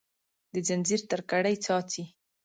د 0.53 0.55
ځنځیر 0.67 1.01
تر 1.11 1.21
کړۍ 1.29 1.55
څاڅي 1.65 2.03